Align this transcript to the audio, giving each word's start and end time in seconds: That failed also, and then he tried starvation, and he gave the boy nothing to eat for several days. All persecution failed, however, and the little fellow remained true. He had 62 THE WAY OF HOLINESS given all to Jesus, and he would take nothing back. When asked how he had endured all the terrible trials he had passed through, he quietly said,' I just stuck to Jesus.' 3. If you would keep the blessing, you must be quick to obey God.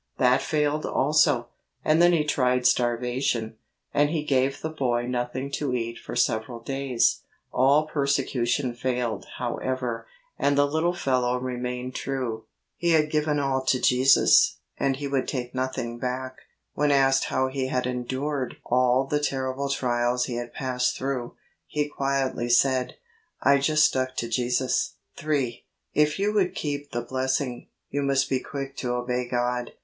That 0.17 0.41
failed 0.41 0.83
also, 0.83 1.49
and 1.85 2.01
then 2.01 2.11
he 2.11 2.23
tried 2.23 2.65
starvation, 2.65 3.57
and 3.93 4.09
he 4.09 4.23
gave 4.23 4.61
the 4.61 4.69
boy 4.71 5.05
nothing 5.05 5.51
to 5.51 5.75
eat 5.75 5.99
for 5.99 6.15
several 6.15 6.59
days. 6.59 7.21
All 7.51 7.85
persecution 7.85 8.73
failed, 8.73 9.27
however, 9.37 10.07
and 10.39 10.57
the 10.57 10.65
little 10.65 10.95
fellow 10.95 11.37
remained 11.37 11.93
true. 11.93 12.45
He 12.77 12.93
had 12.93 13.11
62 13.11 13.11
THE 13.11 13.15
WAY 13.15 13.19
OF 13.19 13.23
HOLINESS 13.23 13.37
given 13.43 13.51
all 13.51 13.63
to 13.65 13.79
Jesus, 13.79 14.57
and 14.79 14.95
he 14.95 15.07
would 15.07 15.27
take 15.27 15.53
nothing 15.53 15.99
back. 15.99 16.37
When 16.73 16.89
asked 16.89 17.25
how 17.25 17.49
he 17.49 17.67
had 17.67 17.85
endured 17.85 18.57
all 18.65 19.05
the 19.05 19.19
terrible 19.19 19.69
trials 19.69 20.25
he 20.25 20.33
had 20.37 20.51
passed 20.51 20.97
through, 20.97 21.35
he 21.67 21.87
quietly 21.87 22.49
said,' 22.49 22.95
I 23.43 23.59
just 23.59 23.85
stuck 23.85 24.15
to 24.15 24.27
Jesus.' 24.27 24.95
3. 25.17 25.63
If 25.93 26.17
you 26.17 26.33
would 26.33 26.55
keep 26.55 26.89
the 26.89 27.01
blessing, 27.03 27.67
you 27.91 28.01
must 28.01 28.29
be 28.31 28.39
quick 28.39 28.75
to 28.77 28.93
obey 28.93 29.27
God. 29.27 29.73